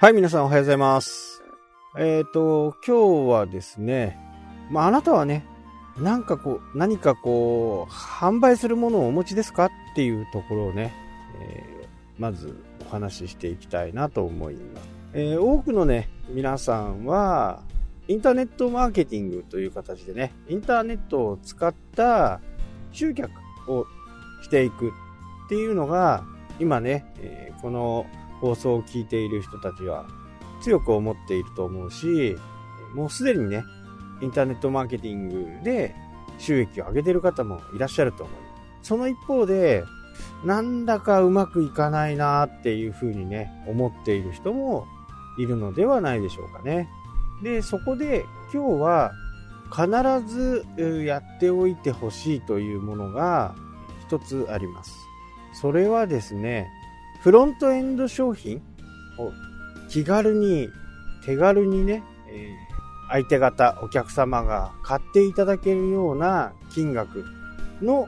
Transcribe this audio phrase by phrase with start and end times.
[0.00, 1.42] はい、皆さんおはようございます。
[1.98, 4.16] えっ、と、今日はですね、
[4.70, 5.44] まあ、あなたはね、
[5.96, 10.94] なんかこう、何かこう、販売するものをお持ちですかっていうところをね、
[11.40, 14.88] えーまずお話ししていきたいなと思います。
[15.14, 17.64] えー多くのね、皆さんは、
[18.06, 22.40] インターネットマーケティングという形でね、インターネットを使った
[22.92, 23.32] 集客
[23.66, 23.84] を
[24.44, 24.92] していくっ
[25.48, 26.22] ていうのが、
[26.60, 28.06] 今ね、えーこの
[28.40, 30.06] 放送を聞いている人たちは
[30.60, 32.36] 強く思っていると思うし、
[32.94, 33.64] もうすでにね、
[34.20, 35.94] インターネットマーケティングで
[36.38, 38.36] 収益を上げている方もいらっしゃると思う。
[38.82, 39.84] その一方で、
[40.44, 44.86] なんだかうまくいかないなっていうふうにね、思っている人も
[45.38, 46.88] いるのではないでしょうかね。
[47.42, 49.12] で、そこで今日は
[49.70, 49.86] 必
[50.26, 50.64] ず
[51.04, 53.54] やっておいてほしいというものが
[54.06, 54.96] 一つあります。
[55.52, 56.68] それはですね、
[57.22, 58.62] フロントエンド商品？
[59.18, 59.32] を
[59.88, 60.70] 気軽に、
[61.24, 62.68] 手軽にね、えー
[63.10, 67.24] 相手方、お客様が買っていただけるような金額
[67.80, 68.06] の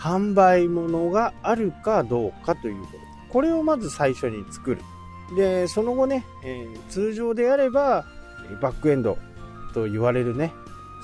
[0.00, 2.92] 販売物があるかどうかということ。
[3.28, 4.78] これをまず最初に作る。
[5.36, 8.04] で、その後ね、えー通常であれば、
[8.50, 9.16] えーバックエンド
[9.72, 10.52] と言われるね、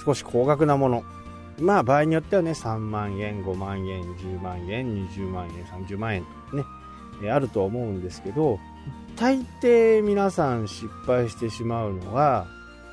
[0.05, 1.05] 少し高額なもの。
[1.60, 6.64] まあ場合によってはね、3万円、5万円、10万円、20万円、30万円とね、
[7.22, 8.58] えあるとは思うんですけど、
[9.16, 12.47] 大抵皆さん失敗してしまうのは、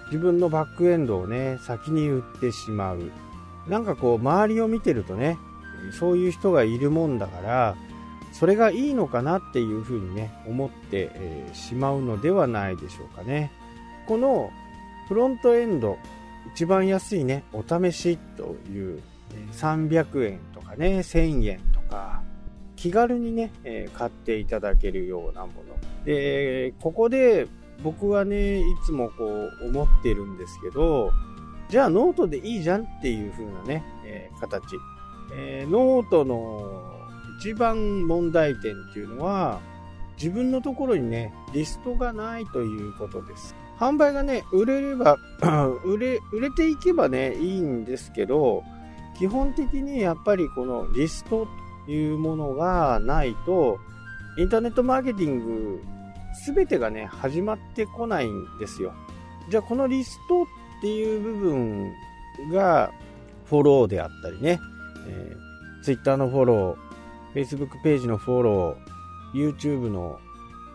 [0.07, 3.11] 自分のバックエンドをね、先に売ってしまう。
[3.67, 5.37] なんかこう、周りを見てるとね、
[5.99, 7.75] そういう人がいるもんだから、
[8.31, 13.51] それがいいのかなっていうふうにね、思って、えしまうのではないでしょうかね。
[14.07, 14.51] この
[15.07, 15.97] フロントエンド、
[16.53, 19.01] 一番安いね、お試しという、
[19.53, 21.59] 300円とかね、1000円、
[22.85, 26.05] 気軽にね、えー買っていただけるようなもの。
[26.05, 27.47] で、ここで
[27.81, 31.11] 僕はね、いつもこう思ってるんですけど、
[31.67, 34.75] じゃあノートでいいじゃんっていう風なね、えー形。
[35.33, 36.93] えーノートの
[37.39, 39.61] 一番問題点っていうのは、
[40.17, 43.55] 自分のところにね、リストがないということです。
[43.79, 45.17] 販売がね、売れれば、
[45.83, 48.63] 売れ、売れていけばね、いいんですけど、
[49.17, 51.47] 基本的にやっぱりこのリスト
[51.87, 53.79] いうものがないと、
[54.37, 55.81] インターネットマーケティング
[56.33, 58.93] すべてがね、始まってこないんですよ。
[59.49, 60.45] じゃあこのリストっ
[60.81, 61.93] ていう部分
[62.51, 62.91] が
[63.45, 64.59] フォローであったりね、
[65.07, 70.19] えー、Twitter のフォロー、Facebook ページのフォロー、YouTube の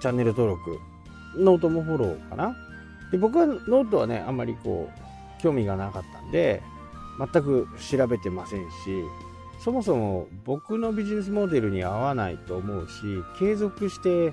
[0.00, 0.78] チャンネル登録、
[1.36, 2.56] ノートもフォローかな。
[3.12, 4.88] で僕はノートはね、あんまりこ
[5.38, 6.62] う、興味がなかったんで、
[7.18, 9.04] 全く調べてませんし、
[9.62, 14.32] そもそも僕のビジネスモデルに合わないと思うし、継続して、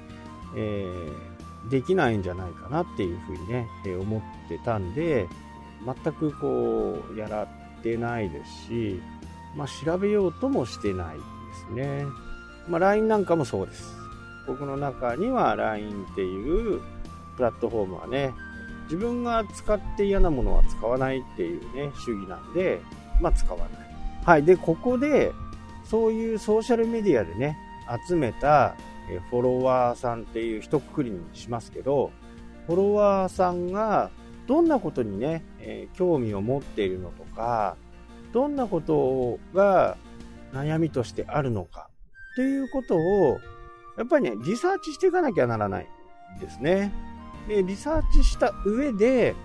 [0.55, 1.37] えー
[1.69, 5.27] できないんじゃないかなっていうふうにね、え思ってたんで、
[5.85, 7.47] 全くこう、やらっ
[7.83, 9.01] てないですし、
[9.55, 11.21] まあ、調べようともしてないで
[11.69, 12.05] すね。
[12.67, 13.95] まあ、LINE なんかもそうです。
[14.45, 16.81] 僕の中には LINE っていう
[17.35, 18.33] プラットフォームはね、
[18.83, 22.79] 自分が使って嫌なものは使わないっていうね、主義なんで、
[23.21, 23.86] まあ、使わない。
[24.27, 24.43] はい。
[24.43, 25.31] で、ここで、
[25.85, 27.57] そういうソーシャルメディアでね、
[28.05, 28.75] 集めた
[29.29, 32.11] フォロワーさんっていう一括りにしますけど、
[32.65, 34.11] フォロワーさんが
[34.45, 37.77] どんなことにね、え興味を持っているのとか、
[38.33, 39.95] どんなことが
[40.51, 41.89] 悩みとしてあるのか
[42.33, 43.39] っていうことを、
[43.97, 45.87] やっぱりね、リサーチしていかなきゃならない
[46.35, 46.91] んですね。
[47.47, 49.35] で、リサーチした上で、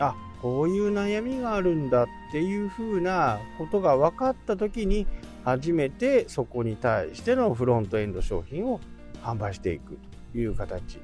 [0.00, 5.06] あ、こういう悩みがあるんだっていうふうなことが分かった時に、
[5.42, 8.78] 初めてそこに対してのフロントエンド商品を
[9.22, 9.96] 販売していく
[10.32, 11.00] という形。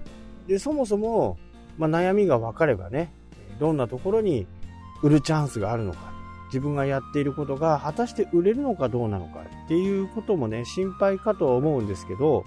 [0.47, 1.39] で、そもそも、
[1.79, 3.15] まあ、悩みが分かればね、
[3.59, 4.47] どんなところに
[5.03, 6.13] 売るチャンスがあるのか、
[6.49, 12.45] 自分がやっていることが果たして売れるのかどうなのかっていうこともね、心配かとは思うんですけど、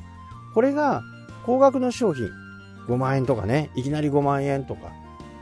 [0.54, 1.02] これが
[1.44, 2.30] 高額の商品、
[2.88, 4.92] 5万円とかね、いきなり5万円とか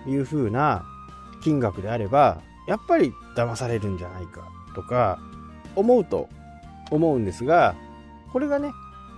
[0.08, 0.86] いう風な
[1.42, 4.42] 金額であれば、やっぱり騙されるんじゃないか
[4.76, 5.20] とか
[5.76, 6.30] 思うと
[6.90, 7.76] 思うんですが、
[8.32, 8.72] これがね、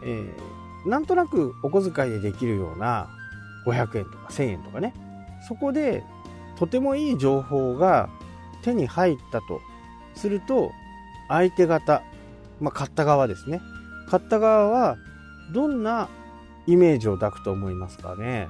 [0.04, 3.08] えーなんとなくお小遣いでできるような
[3.66, 4.94] 500円とか1000円とかね、
[5.48, 6.04] そこで
[6.58, 8.10] とてもいい情報が
[8.64, 9.62] 手に入ったと
[10.16, 10.72] すると、
[11.30, 12.04] 相手方、
[12.60, 13.62] まあ、買った側ですね。
[14.10, 14.98] 買った側は
[15.54, 16.10] どんな
[16.68, 18.50] イメージを抱くと思いますかね？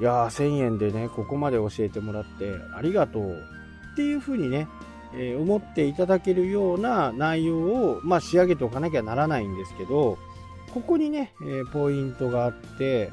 [0.00, 3.42] いやー、1000円でね、ここまで教えてもらってありがとう。
[3.92, 4.68] っていうふうにね、
[5.14, 10.18] えー思っていただけるような内容を、まあ、仕上げておかなきゃならないんですけど、
[10.72, 13.10] ここにね、えーポイントがあって、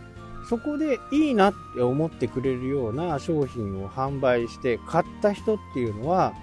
[0.48, 6.34] そこでいいなって思ってくれるような商品を販売して買った人っていうのは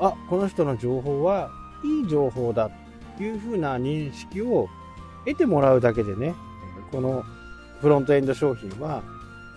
[0.00, 1.50] あこの人の情報は
[1.84, 2.70] いい情報だ
[3.16, 4.68] というふうな認識を
[5.26, 6.34] 得てもらうだけでね
[6.90, 7.24] この
[7.80, 9.02] フロントエンド商品は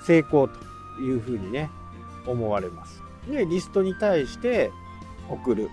[0.06, 0.54] 成功と
[1.02, 1.69] いうふうにね
[2.25, 3.02] 思われます。
[3.30, 4.72] でリストに対して
[5.30, 5.69] 送る。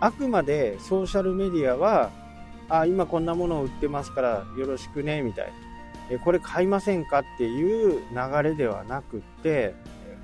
[0.00, 2.10] あくまでソーシャルメディアは
[2.68, 5.52] あ今こんなものを売ってますからよろしくねみたい
[6.10, 6.18] な。
[6.20, 9.74] これ買いませんかっていう流れではなくって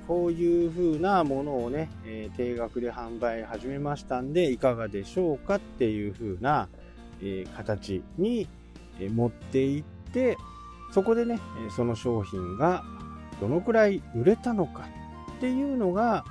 [0.07, 6.67] こういう風なものをね、え、定額で販売始めましたんでいかがでしょうかっていう風な、
[7.21, 8.47] え、形に
[8.99, 10.37] 持っていって
[10.91, 11.39] そこでね
[11.75, 12.83] その商品が
[13.41, 14.87] どのくらい売れたのか
[15.37, 16.23] っていうのが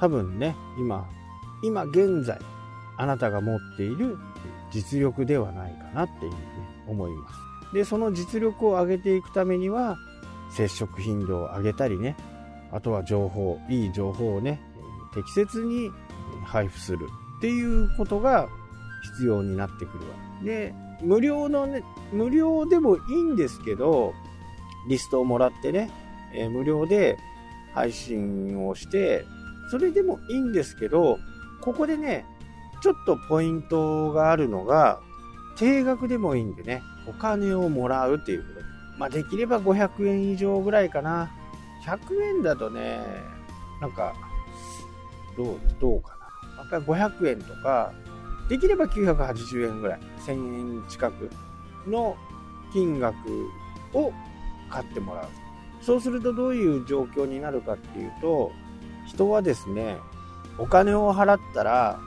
[0.00, 1.06] 多分ね今
[1.62, 2.38] 今現在
[2.96, 4.18] あなたが持っている
[4.72, 6.38] 実力ではないかなっていうふうに
[6.88, 7.52] 思います。
[7.72, 9.96] で、その実力を上げていくためには、
[10.50, 12.16] 接触頻度を上げたりね、
[12.70, 14.60] あとは情報、いい情報をね、
[15.14, 15.90] 適切に
[16.44, 18.48] 配布するっていうことが
[19.16, 21.82] 必要になってくるわけで、無料のね、
[22.12, 24.12] 無料でもいいんですけど、
[24.88, 25.90] リストをもらってね、
[26.34, 27.16] えー、無料で
[27.74, 29.24] 配信をして、
[29.70, 31.18] それでもいいんですけど、
[31.60, 32.26] ここでね、
[32.82, 35.00] ちょっとポイントがあるのが、
[35.56, 38.66] 定額でもいいんでね、お金をもらうっていうこと。
[38.98, 41.30] まあ、できれば500円以上ぐらいかな。
[41.84, 43.00] 100円だとね、
[43.80, 44.14] なんか、
[45.36, 46.16] どう、どうか
[46.60, 46.78] な。
[46.78, 47.92] ま500円とか、
[48.48, 51.30] できれば980円ぐらい、1000円近く
[51.86, 52.16] の
[52.72, 53.16] 金額
[53.94, 54.12] を
[54.70, 55.41] 買ってもらう。
[55.82, 58.52] そうするとどういう状況になるかっていうと、
[59.06, 59.98] 人はですね、
[60.58, 61.98] お金を払ったら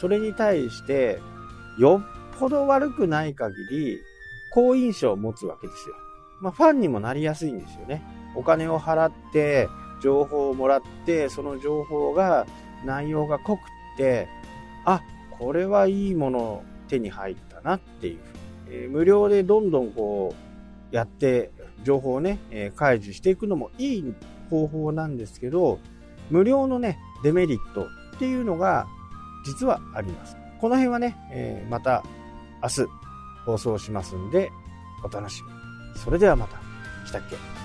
[0.00, 1.20] それに対して、
[1.78, 3.98] よっぽど悪くない限り、
[4.52, 5.94] 好印象を持つわけですよ。
[6.40, 8.02] まあ、ファンにもなりやすいんですよね。
[8.36, 9.68] お金を払って、
[10.00, 12.46] 情報をもらって、その情報が、
[12.84, 13.62] 内容が濃くっ
[13.96, 14.28] て、
[14.84, 15.02] あ、
[15.36, 18.18] これはいいもの手に入ったなっていう。
[18.70, 20.32] え、無料でどんどんこ
[20.92, 21.50] う、やって、
[21.84, 24.14] 情報をね、えー、開示していくのもいい
[24.50, 25.78] 方法なんですけど、
[26.30, 27.86] 無料のね、デメリット
[28.16, 28.86] っていうのが
[29.44, 30.36] 実はあります。
[30.60, 32.02] この辺はね、えー、また
[32.62, 32.86] 明日
[33.46, 34.50] 放送しますんで、
[35.04, 36.00] お楽しみ。
[36.00, 36.58] それではまた。
[37.06, 37.57] 来たっけ？